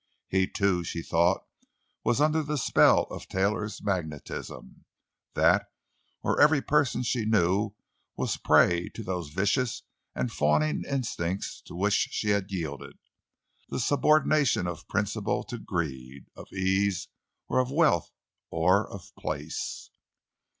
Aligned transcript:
He, 0.27 0.47
too, 0.47 0.83
she 0.83 1.03
thought, 1.03 1.45
was 2.03 2.19
under 2.19 2.41
the 2.41 2.57
spell 2.57 3.03
of 3.11 3.27
Taylor's 3.27 3.83
magnetism. 3.83 4.85
That, 5.35 5.67
or 6.23 6.41
every 6.41 6.59
person 6.63 7.03
she 7.03 7.23
knew 7.23 7.75
was 8.17 8.35
a 8.35 8.39
prey 8.39 8.89
to 8.95 9.03
those 9.03 9.29
vicious 9.29 9.83
and 10.15 10.31
fawning 10.31 10.85
instincts 10.89 11.61
to 11.65 11.75
which 11.75 11.93
she 12.09 12.29
had 12.29 12.49
yielded—the 12.51 13.79
subordination 13.79 14.65
of 14.65 14.87
principle 14.87 15.43
to 15.43 15.59
greed—of 15.59 16.47
ease, 16.51 17.07
or 17.47 17.59
of 17.59 17.69
wealth, 17.69 18.09
or 18.49 18.91
of 18.91 19.13
place. 19.19 19.91